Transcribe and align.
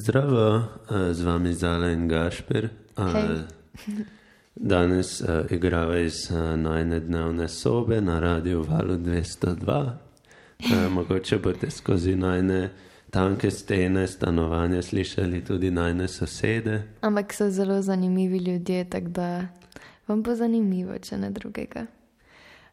Zdravo, 0.00 0.62
eh, 0.90 1.14
z 1.14 1.22
vami 1.22 1.54
Zala 1.54 1.90
in 1.90 2.08
Gašpir. 2.08 2.64
Eh, 2.96 3.02
Hej. 3.12 3.38
Danes 4.54 5.20
uh, 5.20 5.28
igrava 5.50 5.98
iz 5.98 6.30
uh, 6.30 6.56
najne 6.56 7.00
dnevne 7.00 7.48
sobe 7.48 8.00
na 8.00 8.20
radiju 8.20 8.62
Valu 8.62 8.96
202. 8.96 9.92
Uh, 10.64 10.92
mogoče 10.96 11.38
boste 11.38 11.70
skozi 11.70 12.16
najne 12.16 12.70
tanke 13.10 13.50
stene 13.50 14.06
stanovanja 14.06 14.82
slišali 14.82 15.44
tudi 15.44 15.70
najne 15.70 16.08
sosede. 16.08 16.82
Ampak 17.00 17.34
so 17.34 17.50
zelo 17.50 17.82
zanimivi 17.82 18.38
ljudje, 18.38 18.90
tako 18.90 19.08
da 19.08 19.46
vam 20.06 20.22
bo 20.22 20.34
zanimivo, 20.34 20.98
če 20.98 21.18
ne 21.18 21.30
drugega. 21.30 21.86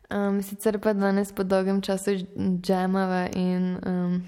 Um, 0.10 0.42
sicer 0.44 0.80
pa 0.80 0.94
danes 0.94 1.32
po 1.32 1.44
dolgem 1.44 1.82
času 1.82 2.12
džemava 2.62 3.28
in 3.36 3.78
um, 3.86 4.24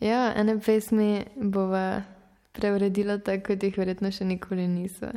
ja, 0.00 0.32
ene 0.36 0.58
pesmi 0.60 1.24
bova 1.36 2.02
preuredila 2.52 3.18
tako, 3.18 3.52
kot 3.52 3.62
jih 3.62 3.78
verjetno 3.78 4.10
še 4.12 4.24
nikoli 4.24 4.68
niso. 4.68 5.10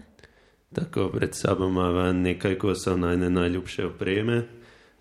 Tako 0.75 1.09
pred 1.11 1.35
sabo 1.35 1.67
imamo 1.67 2.11
nekaj 2.13 2.55
kosov 2.57 2.99
najne 2.99 3.29
najljubše 3.29 3.85
opreme. 3.85 4.43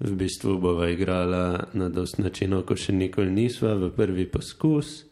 V 0.00 0.16
bistvu 0.16 0.56
bova 0.58 0.88
igrala 0.88 1.68
na 1.72 1.88
dost 1.88 2.18
načinov, 2.18 2.64
ko 2.64 2.76
še 2.76 2.96
nikoli 2.96 3.30
nisva, 3.30 3.76
v 3.76 3.92
prvi 3.92 4.26
poskus. 4.26 5.04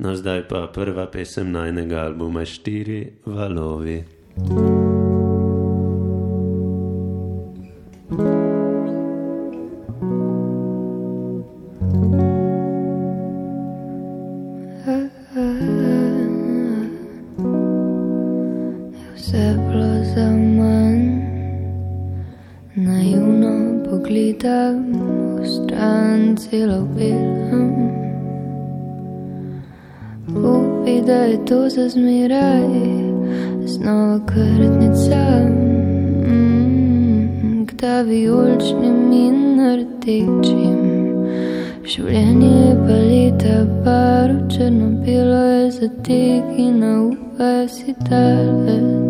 No, 0.00 0.16
zdaj 0.16 0.48
pa 0.48 0.64
prva 0.72 1.06
pesem 1.12 1.52
najnega 1.52 2.08
albuma 2.08 2.46
Štiri 2.48 3.20
valovi. 3.28 4.00
Vse 4.40 4.79
pogledam 24.00 25.36
v 25.36 25.46
stran, 25.46 26.36
celo 26.36 26.88
bilam. 26.96 27.68
Upi, 30.28 31.02
da 31.06 31.12
je 31.12 31.44
to 31.44 31.68
za 31.68 31.88
zmeraj, 31.88 32.68
znova 33.66 34.20
krtnica, 34.26 35.48
mm, 36.26 37.66
kda 37.66 38.02
vijoličnim 38.02 39.12
in 39.12 39.60
rdečim. 39.76 40.80
Življenje 41.84 42.48
je 42.48 42.74
paleta, 42.86 43.66
bar 43.84 44.30
črno-belo 44.48 45.44
je 45.44 45.70
za 45.70 45.88
te, 46.02 46.42
ki 46.56 46.72
na 46.72 47.02
upajo 47.02 47.68
si 47.68 47.94
daleč. 48.08 49.09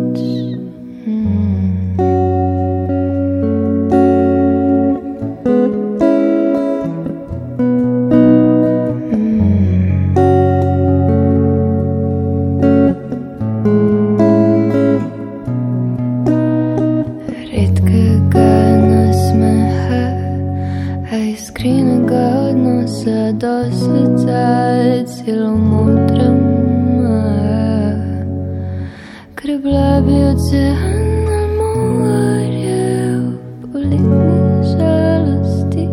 Ocean 29.51 31.27
na 31.27 31.43
morje, 31.59 33.19
v 33.59 33.67
poletni 33.67 34.63
žalosti. 34.63 35.87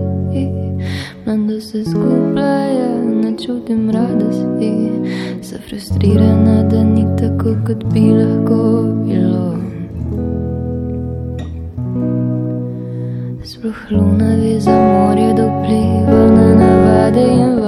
Mlado 1.26 1.60
se 1.60 1.82
zgubljajo, 1.84 3.02
ne 3.22 3.34
čutim 3.46 3.90
radosti, 3.90 4.72
se 5.42 5.58
frustrirana, 5.58 6.62
da 6.70 6.84
ni 6.84 7.04
tako, 7.18 7.56
kot 7.66 7.84
bi 7.92 8.00
lahko 8.14 8.94
bilo. 9.02 9.58
Sploh 13.42 13.90
luna 13.90 14.36
ve 14.36 14.60
za 14.60 14.70
morje, 14.70 15.34
da 15.34 15.46
vpliva 15.46 16.20
na 16.30 16.54
navade 16.54 17.26
in 17.26 17.58
valove. 17.58 17.67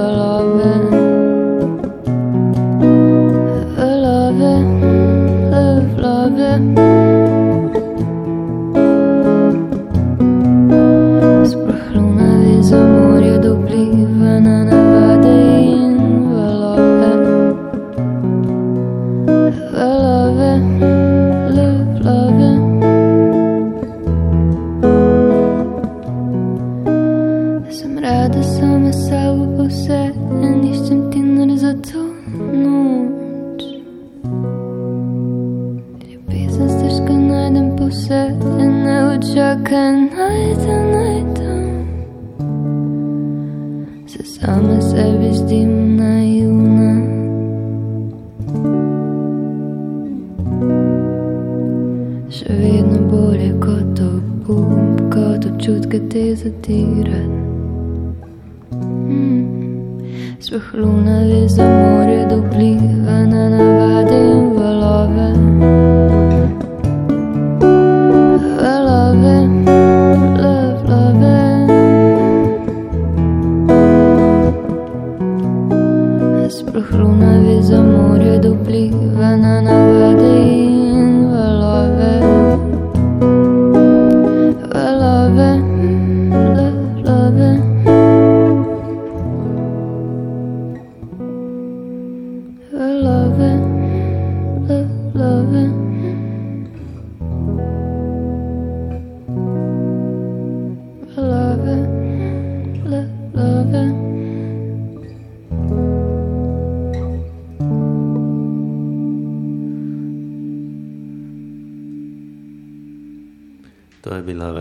Vse 37.91 38.31
in 38.59 38.71
ne 38.83 38.97
očakaj 39.05 39.91
najdem, 39.91 40.83
najdem. 40.91 41.85
Se 44.07 44.23
sama 44.23 44.81
sebi 44.81 45.33
zdim 45.33 45.97
naivna. 45.97 46.93
Še 52.29 52.53
vedno 52.61 52.99
bolje 53.11 53.51
kot 53.59 53.99
obum, 54.07 54.95
kot 55.11 55.45
občutke 55.51 55.99
te 56.09 56.25
zatirati. 56.35 57.39
Sploh 60.39 60.67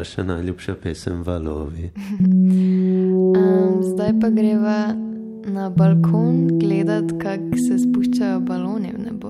vaša 0.00 0.22
najljubša 0.22 0.74
pesem 0.82 1.22
Valovi. 1.22 1.90
Um, 3.36 3.82
zdaj 3.82 4.12
pa 4.20 4.28
greva 4.30 4.94
na 5.44 5.70
balkon 5.70 6.48
gledat, 6.58 7.04
kako 7.22 7.56
se 7.68 7.78
spuščajo 7.78 8.40
baloni 8.40 8.92
v 8.96 8.98
nebo. 9.04 9.28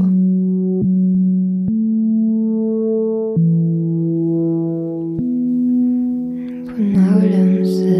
Ponavljam 6.70 7.52
se 7.66 7.98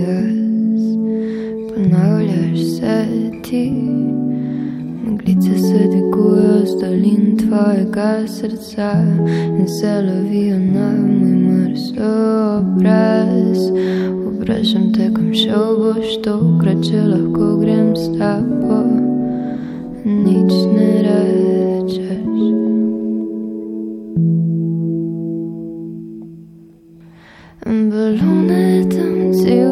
jaz, 0.00 0.82
ponavljaš 1.68 2.58
se 2.76 3.06
ti. 3.42 3.64
Meglice 5.04 5.58
se 5.58 5.88
dvigujejo 5.88 6.66
z 6.66 6.80
dolin 6.80 7.36
tvojega 7.38 8.26
srca 8.26 8.92
in 9.58 9.68
se 9.68 10.02
lovijo 10.02 10.58
na 10.58 10.90
moj 11.20 11.49
mrzel 11.70 12.58
obraz. 12.58 13.70
Vprašam 14.26 14.92
te, 14.92 15.10
kam 15.14 15.34
šel 15.34 15.76
boš 15.78 16.16
tokrat, 16.24 16.82
če 16.86 17.02
lahko 17.06 17.56
grem 17.60 17.94
s 17.96 18.08
tabo. 18.18 18.80
nič 20.04 20.52
ne 20.74 20.92
rečeš. 21.06 22.38
Balone 27.90 28.66
tam 28.90 29.16
cel 29.32 29.69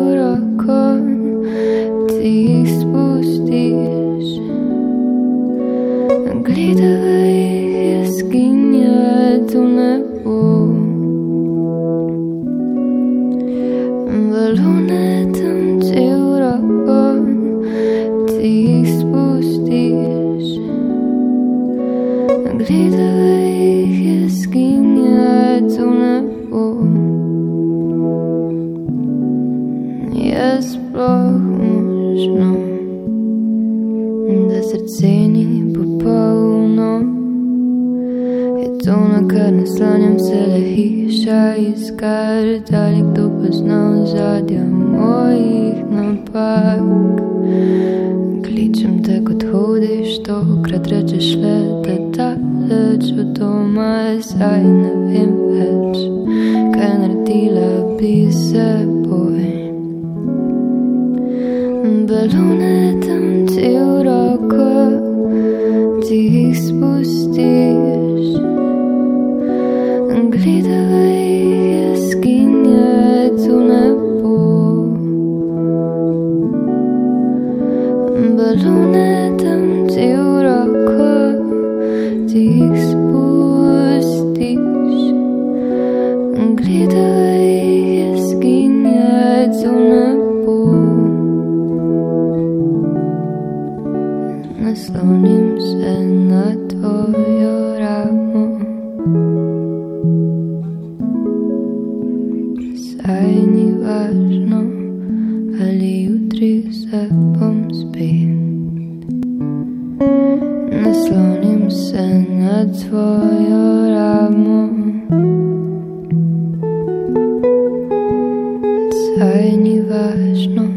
Saj 119.88 120.46
ni 120.54 120.67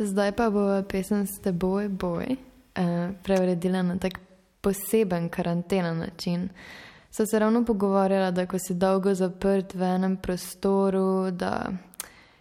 Zdaj 0.00 0.32
pa 0.32 0.50
bo 0.50 0.82
pesem 0.88 1.26
s 1.26 1.42
teboj, 1.44 1.88
boj, 1.88 2.32
uh, 2.32 3.12
preuredila 3.22 3.82
na 3.82 3.98
tak 3.98 4.20
poseben 4.60 5.28
karantena 5.28 5.94
način. 5.94 6.48
So 7.10 7.26
se 7.26 7.38
ravno 7.38 7.64
pogovarjala, 7.64 8.30
da 8.30 8.46
ko 8.46 8.58
si 8.58 8.74
dolgo 8.74 9.14
zaprt 9.14 9.74
v 9.74 9.82
enem 9.82 10.16
prostoru, 10.16 11.30
da 11.30 11.72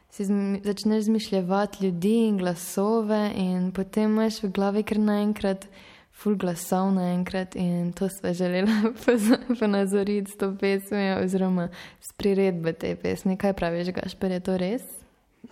si 0.09 0.25
zmi, 0.25 0.61
začneš 0.63 1.03
zmišljati 1.03 1.85
ljudi 1.85 2.27
in 2.27 2.37
glasove, 2.37 3.31
in 3.35 3.71
potem 3.71 4.11
imaš 4.11 4.43
v 4.43 4.51
glavi 4.51 4.83
kar 4.83 4.99
naenkrat 4.99 5.67
ful 6.11 6.35
glasov 6.35 6.93
naenkrat, 6.93 7.55
in 7.55 7.91
to 7.91 8.09
sva 8.09 8.33
želela 8.33 8.93
ponazoriti 9.59 10.31
s 10.31 10.37
to 10.37 10.55
pesmijo, 10.59 11.19
oziroma 11.23 11.67
s 11.99 12.13
priredbe 12.13 12.73
te 12.73 12.95
pesmi. 12.95 13.37
Kaj 13.37 13.53
praviš, 13.53 13.91
Gašper, 13.95 14.31
je 14.31 14.39
to 14.39 14.57
res? 14.57 14.98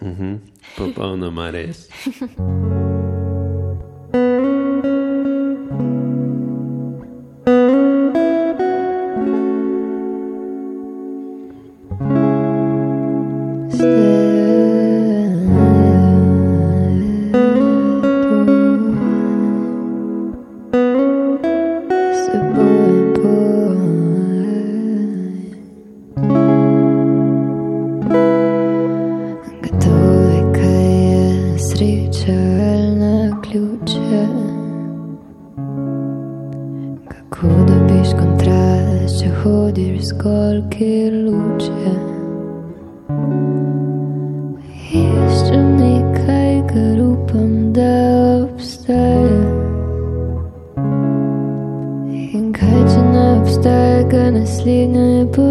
Uhum. 0.02 0.40
Papão 0.76 1.18
na 1.18 1.32
marés. 1.32 1.90
ali 31.82 32.96
na 32.96 33.42
ključe, 33.42 34.28
kako 37.08 37.48
dobiš 37.48 38.10
kontrast, 38.20 39.20
če 39.20 39.30
hodiš 39.30 40.02
zgolj 40.02 40.62
kjer 40.70 41.14
luče. 41.14 41.94
Iščem 44.90 45.68
nekaj, 45.78 46.54
kar 46.74 47.02
upam, 47.02 47.74
da 47.74 47.94
obstaja. 48.44 49.42
In 52.34 52.54
kaj, 52.54 52.80
če 52.94 53.04
ne 53.12 53.28
obstaja, 53.42 54.02
ga 54.10 54.32
naslednja 54.32 55.26
postaja. 55.26 55.47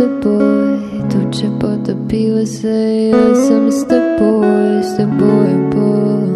Teboj, 0.00 0.78
tuče 1.12 1.46
potopiva 1.60 2.46
se, 2.46 3.08
jaz 3.12 3.48
sem 3.48 3.72
s 3.72 3.84
teboj, 3.84 4.82
s 4.82 4.96
teboj 4.96 5.50
boj, 5.72 6.28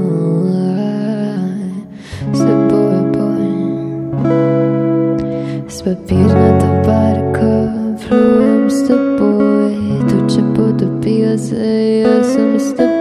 s 2.33 2.38
teboj 2.38 2.99
boj. 3.14 3.47
S 5.68 5.83
papirnato 5.83 6.66
barko 6.87 7.52
plujem 8.09 8.71
s 8.71 8.87
teboj, 8.88 9.73
tuče 10.11 10.42
potopiva 10.56 11.38
se, 11.38 12.00
jaz 12.04 12.35
sem 12.35 12.61
s 12.61 12.75
teboj, 12.76 12.94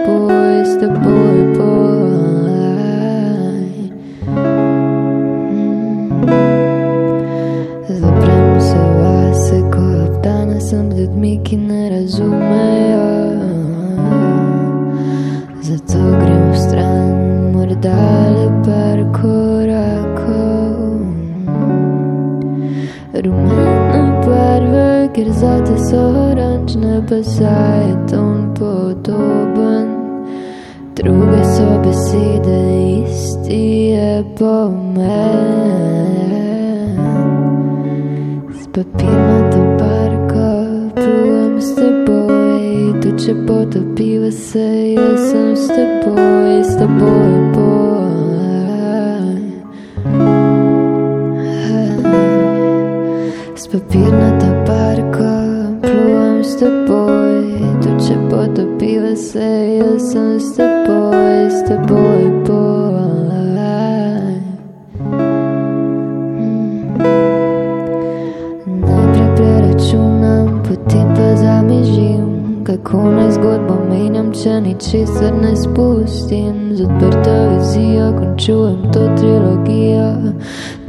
kako 72.83 73.09
naj 73.09 73.31
zgodbo 73.31 73.75
menjam, 73.89 74.31
če 74.33 74.61
ničesar 74.61 75.33
ne 75.41 75.55
spustim. 75.55 76.75
Z 76.75 76.83
odprto 76.83 77.33
vizijo 77.49 78.11
končujem 78.19 78.91
to 78.93 79.07
trilogijo. 79.17 80.33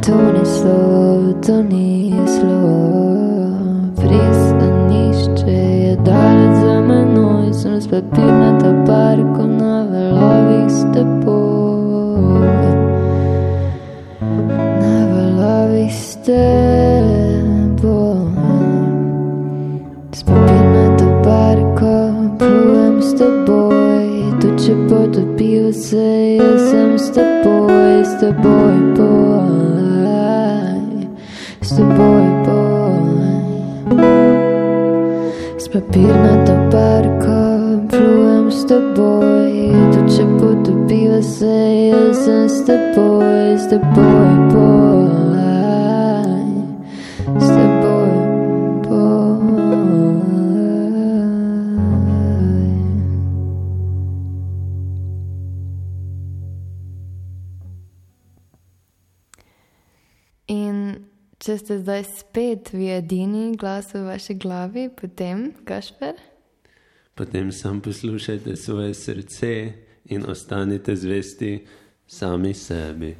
To 0.06 0.16
ni 0.32 0.44
slovo, 0.44 1.32
to 1.46 1.62
ni 1.62 2.12
slovo. 2.26 2.74
Pristanišče 3.96 5.58
je 5.84 5.96
daleč 5.96 6.54
za 6.64 6.80
menoj, 6.80 7.52
sem 7.52 7.80
s 7.80 7.86
papirnato 7.88 8.72
barko 8.86 9.46
na 9.46 9.86
valovih 9.92 10.70
s 10.70 10.82
teboj. 10.94 12.48
Na 14.80 14.96
valovih 15.14 15.94
s 15.94 16.16
teboj, 28.14 28.14
s 28.14 28.20
teboj 28.20 28.78
boj, 28.96 29.34
s 31.60 31.76
teboj 31.76 32.26
boj. 32.46 33.04
S 35.58 35.68
papirnato 35.68 36.54
barko 36.72 37.40
plujem 37.90 38.50
s 38.50 38.66
teboj, 38.66 39.52
tu 39.92 40.00
če 40.16 40.24
potopijo 40.38 41.22
se, 41.22 41.56
jaz 41.90 42.24
sem 42.24 42.48
s 42.48 42.64
teboj, 42.66 43.56
s? 43.58 43.68
Teboj 43.70 44.32
boj, 44.52 45.03
če 61.54 61.58
ste 61.62 61.74
zdaj 61.78 62.00
spet 62.18 62.70
vi 62.74 62.88
edini 62.90 63.52
glas 63.54 63.92
v 63.94 64.00
vaši 64.08 64.34
glavi, 64.34 64.88
potem, 64.90 65.52
Kašper, 65.64 66.18
Potem 67.14 67.52
sam 67.52 67.78
poslušajte 67.80 68.56
svoje 68.56 68.94
srce 68.94 69.72
in 70.10 70.26
ostanite 70.26 70.96
zvesti 70.96 71.62
sami 72.06 72.54
sebi. 72.54 73.14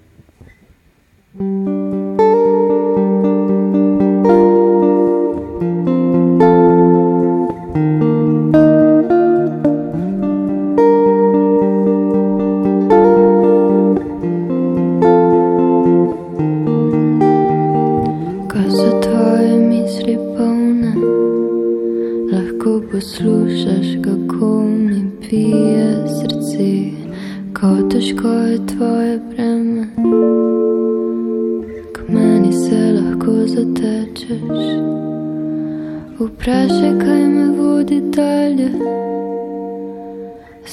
Ko 1.38 1.93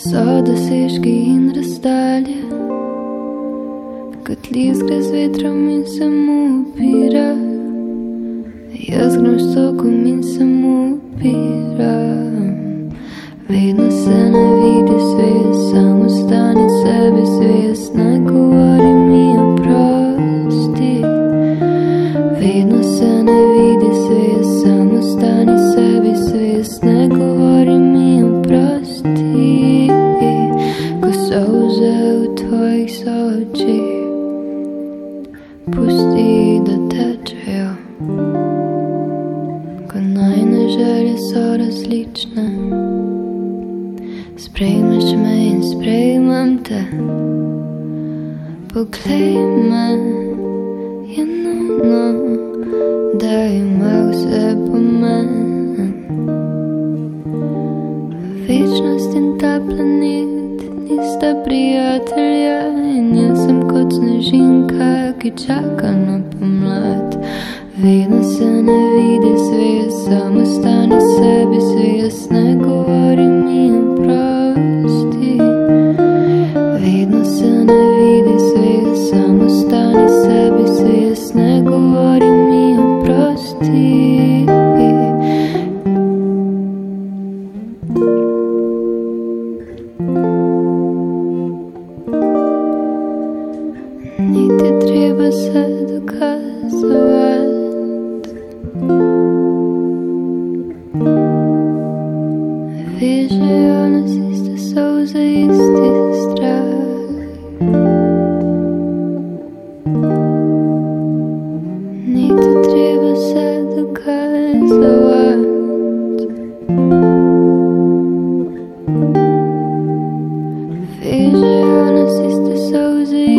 So 0.02 0.42
dosežki 0.42 1.12
in 1.30 1.52
razdalje. 1.56 2.42
Kot 4.26 4.48
gre 4.50 4.74
z 4.74 5.12
vetrom 5.14 5.70
in 5.70 5.84
se 5.86 6.08
mu 6.10 6.38
upira, 6.62 7.30
jaz 8.90 9.14
grem 9.18 9.38
s 9.40 9.54
tokom 9.54 10.06
in 10.06 10.24
se 10.24 10.44
mu 10.46 10.98
upiram. 10.98 12.50
Vedno 13.50 13.92
se 13.92 14.18
ne 14.34 14.46
vidi 14.62 14.98
svet, 15.12 15.56
samo 15.70 16.10
stani 16.10 16.68
sebi 16.82 17.26
zvest, 17.36 17.94
ne 17.94 18.20
govori 18.26 18.94
mi 18.94 19.26
oprosti. 19.38 20.01
Poglej 48.92 49.38
me, 49.70 49.88
je 51.08 51.26
nujno, 51.26 52.14
da 53.14 53.46
ima 53.46 54.12
vse 54.12 54.56
pomen. 54.68 55.30
Večnost 58.48 59.16
in 59.16 59.40
ta 59.40 59.60
planet 59.66 60.62
nista 60.90 61.44
prijatelja, 61.46 62.68
in 62.98 63.16
jaz 63.16 63.46
sem 63.46 63.62
kot 63.70 63.94
snežinka, 63.94 65.14
ki 65.20 65.32
čaka 65.46 65.92
na 65.92 66.20
pomlad. 66.32 67.16
Vedno 67.78 68.24
se 68.24 68.46
ne 68.46 68.80
vidi 68.96 69.38
svet, 69.38 69.92
samo 70.06 70.46
stani 70.46 71.00
sebi 71.16 71.62
svest, 71.62 72.32
ne 72.32 72.56
govori 72.56 73.41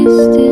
solze, 0.05 0.52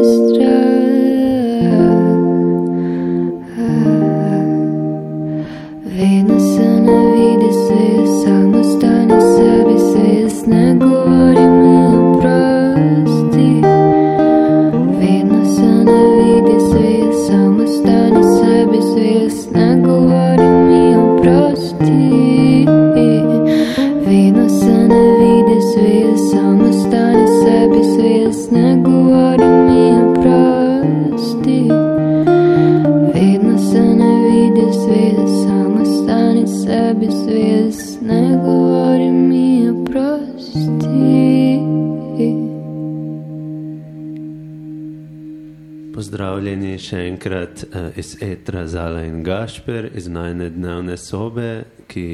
Gašper 49.41 49.89
iz 49.95 50.09
najne 50.09 50.51
dnevne 50.51 50.97
sobe, 51.01 51.63
ki 51.89 52.09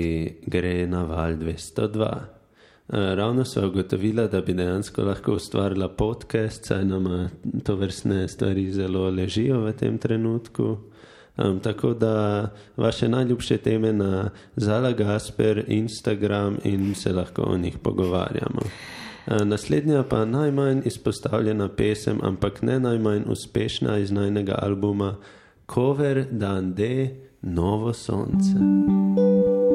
gre 0.47 0.87
na 0.87 1.02
val 1.09 1.35
202. 1.35 2.06
Uh, 2.06 2.18
ravno 3.18 3.45
so 3.45 3.64
ugotovila, 3.66 4.28
da 4.30 4.40
bi 4.40 4.54
dejansko 4.54 5.02
lahko 5.02 5.33
ustvarila 5.35 5.88
podcast, 5.88 6.68
saj 6.68 6.85
nam 6.85 7.09
to 7.64 7.75
vrstne 7.76 8.28
stvari 8.28 8.68
zelo 8.73 9.09
ležijo 9.11 9.59
v 9.64 9.73
tem 9.73 9.99
trenutku. 9.99 10.76
Um, 11.37 11.59
tako 11.61 11.95
da 11.95 12.12
vaše 12.76 13.09
najljubše 13.09 13.56
teme 13.59 13.92
na 13.92 14.30
Zala 14.56 14.92
Gasper, 14.92 15.64
Instagram 15.66 16.59
in 16.64 16.95
se 16.95 17.12
lahko 17.12 17.42
o 17.42 17.56
njih 17.59 17.78
pogovarjamo. 17.78 18.62
Uh, 18.62 19.42
naslednja 19.42 20.02
pa 20.02 20.25
najmanj 20.25 20.83
izpostavljena 20.85 21.68
pesem, 21.68 22.21
ampak 22.23 22.62
ne 22.62 22.78
najmanj 22.80 23.23
uspešna 23.26 23.99
iz 23.99 24.12
najnega 24.12 24.59
albuma 24.62 25.16
Cover 25.66 26.26
Dan 26.30 26.75
D, 26.75 27.12
Novo 27.40 27.92
Sonce. 27.92 29.65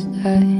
side 0.00 0.59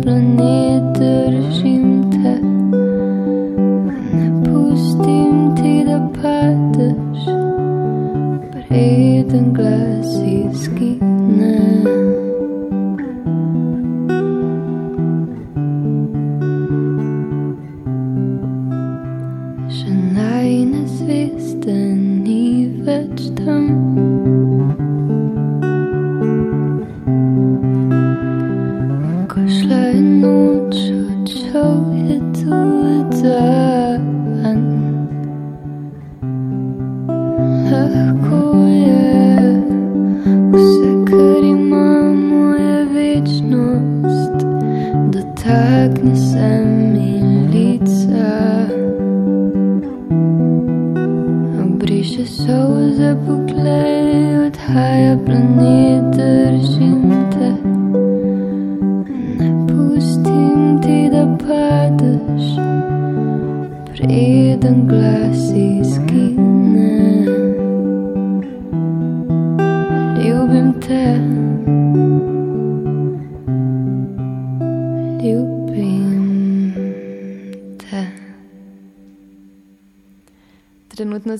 Cool. 38.21 39.00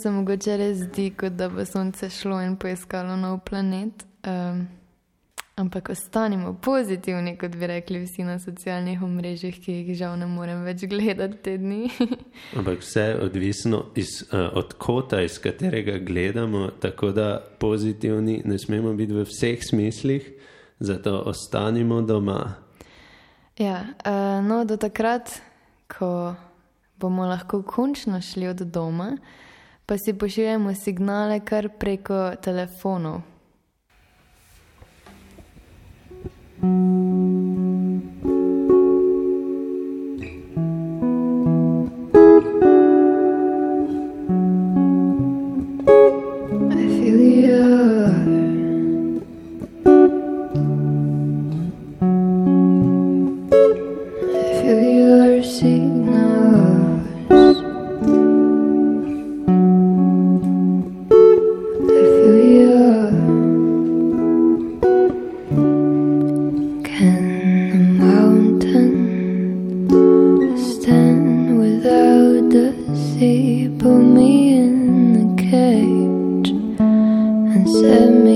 Zdaj. 0.02 0.12
mogoče 0.12 0.58
res 0.58 0.78
zdi, 0.78 1.12
kot 1.18 1.34
da 1.38 1.50
bo 1.50 1.66
sonce 1.66 2.10
šlo 2.10 2.42
in 2.42 2.56
poiskalo 2.58 3.16
nov 3.16 3.40
planet. 3.46 4.06
Um, 4.26 4.68
ampak 5.56 5.90
ostanimo 5.90 6.54
pozitivni, 6.62 7.36
kot 7.38 7.56
bi 7.56 7.68
rekli 7.68 8.00
vsi 8.02 8.24
na 8.24 8.40
socialnih 8.40 9.02
omrežjih, 9.04 9.60
ki 9.62 9.72
jih 9.72 9.98
žal 9.98 10.18
ne 10.18 10.26
morem 10.26 10.64
več 10.66 10.86
gledati 10.90 11.38
te 11.44 11.58
dni. 11.62 11.90
ampak 12.58 12.82
vse 12.82 13.02
je 13.02 13.20
odvisno 13.26 13.84
iz, 13.96 14.24
uh, 14.32 14.50
od 14.58 14.74
kota, 14.74 15.22
iz 15.22 15.38
katerega 15.40 16.00
gledamo, 16.00 16.68
tako 16.82 17.12
da 17.12 17.28
pozitivni 17.60 18.42
ne 18.46 18.58
smemo 18.60 18.94
biti 18.94 19.14
v 19.14 19.26
vseh 19.28 19.62
smislih, 19.70 20.32
zato 20.80 21.20
ostanimo 21.30 22.02
doma. 22.02 22.56
Ja, 23.60 23.84
uh, 24.06 24.42
no, 24.46 24.64
do 24.66 24.78
takrat, 24.82 25.30
ko 25.92 26.34
bomo 26.98 27.26
lahko 27.30 27.62
končno 27.62 28.22
šli 28.22 28.48
od 28.48 28.66
doma 28.74 29.18
pa 29.92 29.98
si 29.98 30.14
pošiljamo 30.14 30.76
signale 30.76 31.40
kar 31.40 31.70
preko 31.80 32.32
telefonov. 32.42 33.22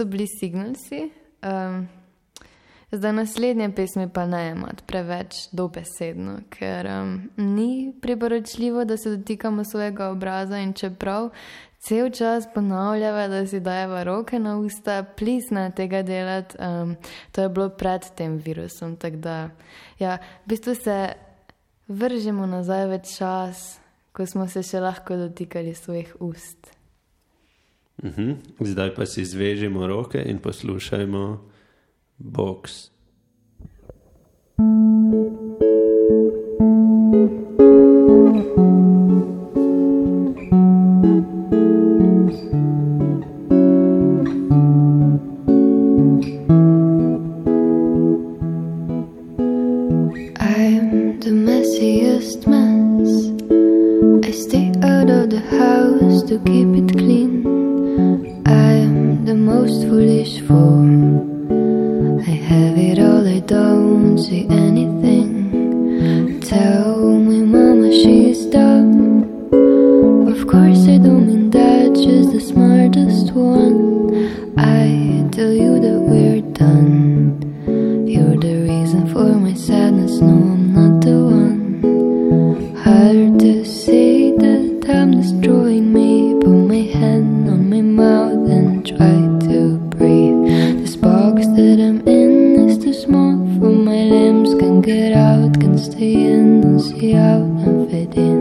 so 0.00 0.04
bili 0.04 0.26
signalsi. 0.26 1.10
Um, 1.42 1.88
Za 2.92 3.12
naslednje 3.12 3.70
pesmi 3.74 4.08
pa 4.12 4.26
ne 4.26 4.50
imati 4.50 4.82
preveč 4.86 5.34
dobesedno, 5.52 6.40
ker 6.50 6.86
um, 6.86 7.30
ni 7.36 7.94
priporočljivo, 8.02 8.84
da 8.84 8.96
se 8.96 9.16
dotikamo 9.16 9.64
svojega 9.64 10.08
obraza 10.08 10.58
in 10.58 10.72
čeprav 10.72 11.28
cel 11.78 12.10
čas 12.10 12.48
ponavljava, 12.54 13.28
da 13.28 13.46
si 13.46 13.60
dajeva 13.60 14.02
roke 14.02 14.38
na 14.38 14.56
usta, 14.58 15.04
plis 15.16 15.50
na 15.50 15.70
tega 15.70 16.02
delati, 16.02 16.56
um, 16.58 16.96
to 17.32 17.42
je 17.42 17.48
bilo 17.48 17.68
pred 17.68 18.10
tem 18.14 18.36
virusom. 18.36 18.96
Tako 18.96 19.16
da, 19.16 19.50
ja, 19.98 20.18
v 20.44 20.48
bistvu 20.48 20.74
se 20.74 21.12
vržemo 21.88 22.46
nazaj 22.46 22.86
v 22.86 23.00
čas, 23.16 23.78
ko 24.12 24.26
smo 24.26 24.48
se 24.48 24.66
še 24.66 24.80
lahko 24.80 25.16
dotikali 25.16 25.74
svojih 25.74 26.16
ust. 26.20 26.79
Uh 28.02 28.10
-huh. 28.10 28.36
Zdaj 28.60 28.94
pa 28.94 29.06
si 29.06 29.24
zvežemo 29.24 29.86
roke 29.86 30.22
in 30.22 30.38
poslušajmo 30.38 31.50
boks. 32.18 32.90
thank 34.60 35.40
you 35.40 35.49
See 96.30 97.10
how 97.12 97.38
I'm 97.38 97.88
fading. 97.90 98.39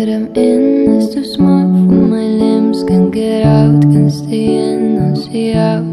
that 0.00 0.08
I'm 0.08 0.34
in 0.34 0.96
is 0.96 1.12
too 1.12 1.24
small 1.26 1.60
for 1.60 2.00
my 2.14 2.24
limbs. 2.24 2.82
Can't 2.84 3.12
get 3.12 3.42
out, 3.42 3.82
can't 3.82 4.10
stay 4.10 4.56
in, 4.56 4.96
don't 4.96 5.16
see 5.16 5.52
out. 5.52 5.89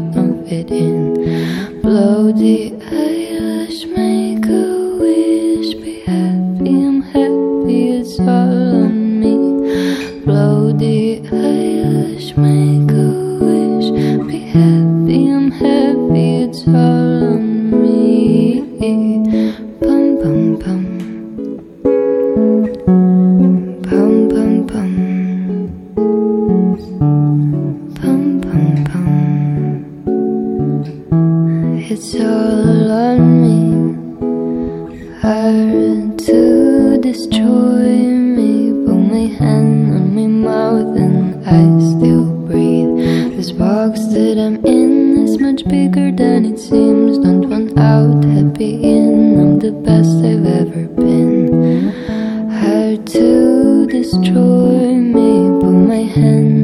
with 54.88 55.14
me, 55.14 55.60
put 55.60 55.72
my 55.72 56.02
hand 56.16 56.57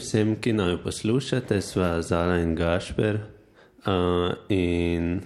vsem, 0.00 0.34
ki 0.40 0.52
naj 0.56 0.78
poslušate, 0.84 1.60
sva 1.60 2.02
Zala 2.02 2.40
in 2.40 2.54
Gašper. 2.58 3.20
Uh, 3.86 4.32
in 4.48 5.20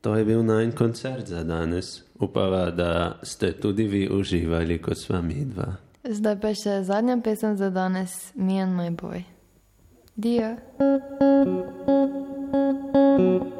to 0.00 0.14
je 0.14 0.24
bil 0.24 0.42
najmanj 0.42 0.74
koncert 0.76 1.26
za 1.28 1.44
danes. 1.44 2.02
Upava, 2.20 2.70
da 2.70 3.18
ste 3.22 3.52
tudi 3.52 3.86
vi 3.88 4.08
uživali, 4.10 4.78
kot 4.82 4.98
sva 4.98 5.22
mi 5.22 5.44
dva. 5.44 5.76
Zdaj 6.04 6.36
pa 6.40 6.54
še 6.56 6.82
zadnja 6.84 7.16
pesem 7.24 7.56
za 7.56 7.70
danes, 7.70 8.32
Me 8.34 8.60
and 8.60 8.76
My 8.76 8.90
Boy. 8.90 9.24
Dio. 10.16 10.56
thank 13.20 13.54
you 13.54 13.59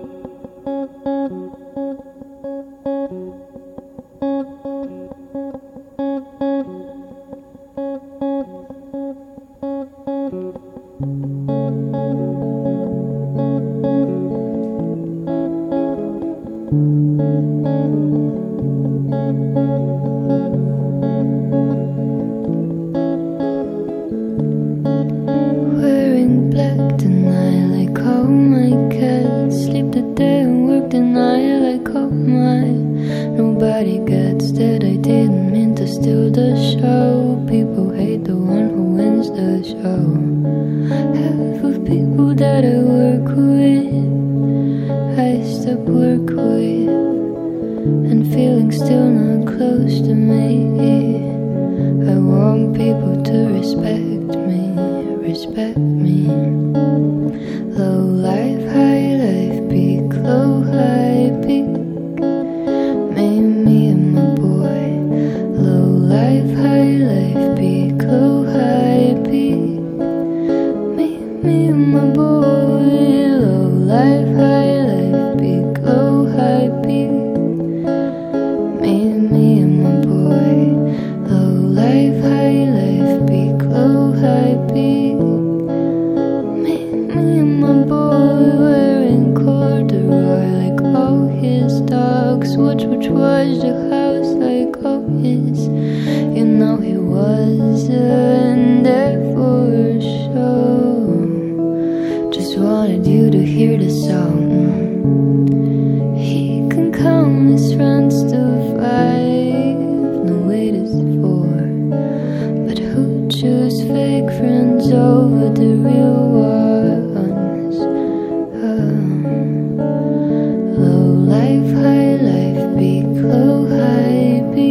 life, 121.50 121.74
high 121.74 122.14
life, 122.16 122.78
be 122.78 123.02
low, 123.02 123.66
high, 123.68 124.40
be 124.54 124.69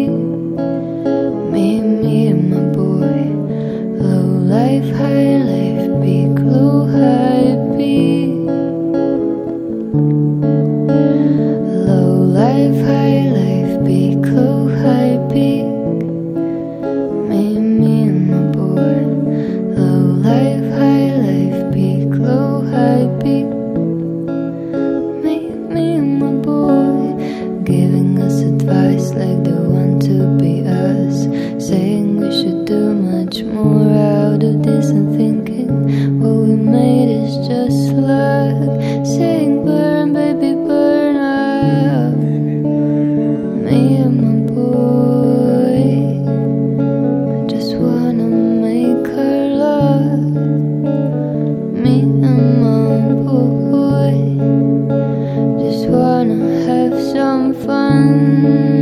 fun. 57.65 58.78